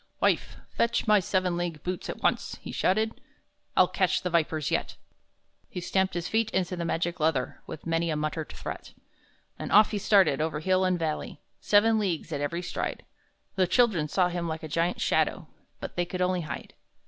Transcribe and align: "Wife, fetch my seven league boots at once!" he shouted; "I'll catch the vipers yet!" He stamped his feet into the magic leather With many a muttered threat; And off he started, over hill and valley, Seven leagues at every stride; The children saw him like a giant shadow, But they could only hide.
"Wife, 0.19 0.55
fetch 0.71 1.05
my 1.05 1.19
seven 1.19 1.55
league 1.55 1.83
boots 1.83 2.09
at 2.09 2.23
once!" 2.23 2.57
he 2.59 2.71
shouted; 2.71 3.21
"I'll 3.77 3.87
catch 3.87 4.23
the 4.23 4.31
vipers 4.31 4.71
yet!" 4.71 4.95
He 5.69 5.79
stamped 5.79 6.15
his 6.15 6.27
feet 6.27 6.49
into 6.49 6.75
the 6.75 6.85
magic 6.85 7.19
leather 7.19 7.61
With 7.67 7.85
many 7.85 8.09
a 8.09 8.15
muttered 8.15 8.49
threat; 8.49 8.93
And 9.59 9.71
off 9.71 9.91
he 9.91 9.99
started, 9.99 10.41
over 10.41 10.59
hill 10.59 10.85
and 10.85 10.97
valley, 10.97 11.39
Seven 11.59 11.99
leagues 11.99 12.31
at 12.33 12.41
every 12.41 12.63
stride; 12.63 13.05
The 13.53 13.67
children 13.67 14.07
saw 14.07 14.29
him 14.29 14.47
like 14.47 14.63
a 14.63 14.67
giant 14.67 14.99
shadow, 14.99 15.47
But 15.79 15.95
they 15.95 16.05
could 16.05 16.21
only 16.23 16.41
hide. 16.41 16.73